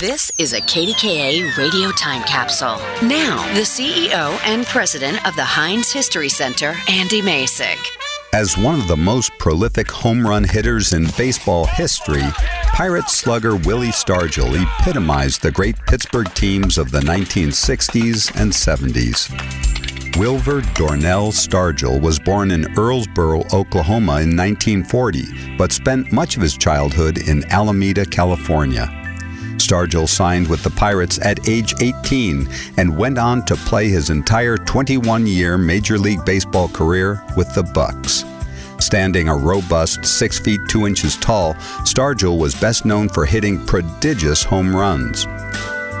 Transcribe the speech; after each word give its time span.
This 0.00 0.30
is 0.38 0.52
a 0.52 0.60
KDKA 0.60 1.56
radio 1.56 1.90
time 1.90 2.22
capsule. 2.22 2.76
Now, 3.02 3.44
the 3.54 3.62
CEO 3.62 4.38
and 4.44 4.64
president 4.64 5.26
of 5.26 5.34
the 5.34 5.42
Heinz 5.42 5.90
History 5.90 6.28
Center, 6.28 6.76
Andy 6.88 7.20
Masich. 7.20 7.74
As 8.32 8.56
one 8.56 8.78
of 8.78 8.86
the 8.86 8.96
most 8.96 9.32
prolific 9.40 9.90
home 9.90 10.24
run 10.24 10.44
hitters 10.44 10.92
in 10.92 11.08
baseball 11.16 11.66
history, 11.66 12.22
Pirate 12.66 13.10
slugger 13.10 13.56
Willie 13.56 13.88
Stargell 13.88 14.62
epitomized 14.62 15.42
the 15.42 15.50
great 15.50 15.74
Pittsburgh 15.88 16.32
teams 16.34 16.78
of 16.78 16.92
the 16.92 17.00
1960s 17.00 18.40
and 18.40 18.52
70s. 18.52 20.16
Wilver 20.16 20.60
Dornell 20.76 21.32
Stargell 21.32 22.00
was 22.00 22.20
born 22.20 22.52
in 22.52 22.62
Earlsboro, 22.76 23.52
Oklahoma 23.52 24.20
in 24.20 24.36
1940, 24.36 25.56
but 25.56 25.72
spent 25.72 26.12
much 26.12 26.36
of 26.36 26.42
his 26.42 26.56
childhood 26.56 27.18
in 27.18 27.44
Alameda, 27.50 28.06
California. 28.06 29.07
Stargell 29.68 30.08
signed 30.08 30.48
with 30.48 30.62
the 30.62 30.70
Pirates 30.70 31.18
at 31.20 31.46
age 31.46 31.74
18 31.82 32.48
and 32.78 32.96
went 32.96 33.18
on 33.18 33.44
to 33.44 33.54
play 33.54 33.88
his 33.88 34.08
entire 34.08 34.56
21-year 34.56 35.58
Major 35.58 35.98
League 35.98 36.24
Baseball 36.24 36.68
career 36.68 37.22
with 37.36 37.54
the 37.54 37.62
Bucs. 37.62 38.24
Standing 38.82 39.28
a 39.28 39.36
robust 39.36 40.06
6 40.06 40.38
feet 40.38 40.60
2 40.70 40.86
inches 40.86 41.18
tall, 41.18 41.52
Stargell 41.84 42.38
was 42.38 42.54
best 42.54 42.86
known 42.86 43.10
for 43.10 43.26
hitting 43.26 43.66
prodigious 43.66 44.42
home 44.42 44.74
runs. 44.74 45.26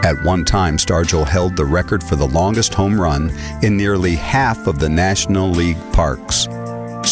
At 0.02 0.16
one 0.22 0.46
time, 0.46 0.78
Stargell 0.78 1.28
held 1.28 1.54
the 1.54 1.66
record 1.66 2.02
for 2.02 2.16
the 2.16 2.28
longest 2.28 2.72
home 2.72 2.98
run 2.98 3.30
in 3.62 3.76
nearly 3.76 4.14
half 4.14 4.66
of 4.66 4.78
the 4.78 4.88
National 4.88 5.50
League 5.50 5.92
parks. 5.92 6.48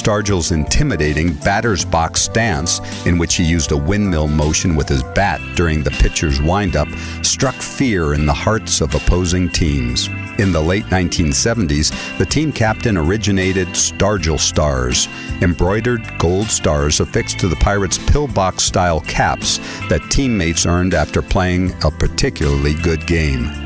Stargell's 0.07 0.53
intimidating 0.53 1.33
batter's 1.33 1.85
box 1.85 2.23
stance, 2.23 2.79
in 3.07 3.19
which 3.19 3.35
he 3.35 3.43
used 3.43 3.73
a 3.73 3.77
windmill 3.77 4.29
motion 4.29 4.77
with 4.77 4.89
his 4.89 5.03
bat 5.03 5.41
during 5.57 5.83
the 5.83 5.91
pitcher's 5.91 6.41
windup, 6.41 6.87
struck 7.23 7.57
fear 7.57 8.15
in 8.15 8.25
the 8.25 8.33
hearts 8.33 8.81
of 8.81 8.95
opposing 8.95 9.49
teams. 9.49 10.07
In 10.39 10.53
the 10.53 10.63
late 10.63 10.85
1970s, 10.85 12.19
the 12.19 12.25
team 12.25 12.53
captain 12.53 12.97
originated 12.97 13.67
Stargell 13.71 14.39
Stars, 14.39 15.09
embroidered 15.43 16.07
gold 16.19 16.47
stars 16.47 17.01
affixed 17.01 17.41
to 17.41 17.49
the 17.49 17.57
Pirates' 17.57 17.99
pillbox 17.99 18.63
style 18.63 19.01
caps 19.01 19.59
that 19.89 20.09
teammates 20.09 20.67
earned 20.67 20.95
after 20.95 21.21
playing 21.21 21.73
a 21.83 21.91
particularly 21.91 22.75
good 22.75 23.05
game. 23.09 23.66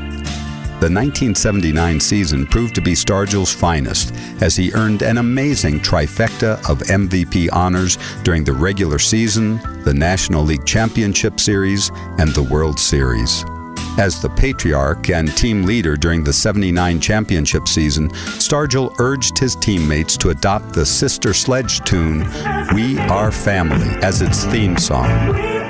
The 0.81 0.89
1979 0.89 1.99
season 1.99 2.47
proved 2.47 2.73
to 2.73 2.81
be 2.81 2.93
Stargell's 2.93 3.53
finest, 3.53 4.15
as 4.41 4.55
he 4.55 4.73
earned 4.73 5.03
an 5.03 5.19
amazing 5.19 5.79
trifecta 5.79 6.53
of 6.67 6.79
MVP 6.79 7.49
honors 7.53 7.99
during 8.23 8.43
the 8.43 8.53
regular 8.53 8.97
season, 8.97 9.57
the 9.83 9.93
National 9.93 10.43
League 10.43 10.65
Championship 10.65 11.39
Series, 11.39 11.91
and 12.17 12.33
the 12.33 12.41
World 12.41 12.79
Series. 12.79 13.45
As 13.99 14.19
the 14.23 14.31
patriarch 14.35 15.11
and 15.11 15.37
team 15.37 15.65
leader 15.65 15.95
during 15.95 16.23
the 16.23 16.33
79 16.33 16.99
championship 16.99 17.67
season, 17.67 18.09
Stargell 18.39 18.99
urged 18.99 19.37
his 19.37 19.55
teammates 19.57 20.17
to 20.17 20.29
adopt 20.31 20.73
the 20.73 20.87
Sister 20.87 21.31
Sledge 21.31 21.81
tune, 21.81 22.21
We 22.73 22.97
Are 22.97 23.31
Family, 23.31 23.87
as 24.01 24.23
its 24.23 24.45
theme 24.45 24.77
song. 24.79 25.60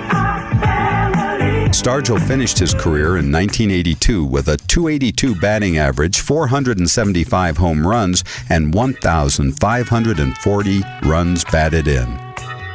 Stargell 1.82 2.22
finished 2.28 2.60
his 2.60 2.76
career 2.76 3.18
in 3.18 3.32
1982 3.32 4.24
with 4.24 4.50
a 4.50 4.58
282 4.68 5.34
batting 5.34 5.80
average, 5.80 6.22
475 6.22 7.58
home 7.58 7.88
runs, 7.88 8.24
and 8.50 8.72
1,540 8.72 10.82
runs 11.02 11.44
batted 11.46 11.88
in. 11.88 12.20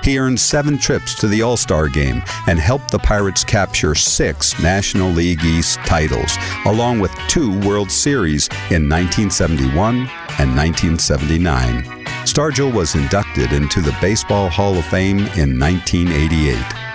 He 0.02 0.18
earned 0.18 0.40
seven 0.40 0.76
trips 0.76 1.14
to 1.20 1.28
the 1.28 1.42
All 1.42 1.56
Star 1.56 1.88
game 1.88 2.20
and 2.48 2.58
helped 2.58 2.90
the 2.90 2.98
Pirates 2.98 3.44
capture 3.44 3.94
six 3.94 4.60
National 4.60 5.12
League 5.12 5.44
East 5.44 5.78
titles, 5.86 6.36
along 6.64 6.98
with 6.98 7.14
two 7.28 7.56
World 7.60 7.92
Series 7.92 8.48
in 8.70 8.88
1971 8.88 10.10
and 10.40 10.56
1979. 10.56 11.84
Stargell 12.24 12.74
was 12.74 12.96
inducted 12.96 13.52
into 13.52 13.80
the 13.80 13.96
Baseball 14.00 14.48
Hall 14.48 14.76
of 14.76 14.84
Fame 14.86 15.20
in 15.36 15.60
1988. 15.60 16.85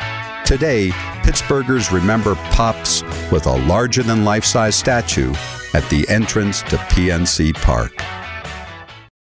Today, 0.51 0.89
Pittsburghers 1.23 1.94
remember 1.94 2.35
Pops 2.51 3.03
with 3.31 3.45
a 3.45 3.56
larger 3.67 4.03
than 4.03 4.25
life 4.25 4.44
size 4.44 4.75
statue 4.75 5.34
at 5.73 5.89
the 5.89 6.06
entrance 6.09 6.62
to 6.63 6.75
PNC 6.75 7.53
Park. 7.53 7.94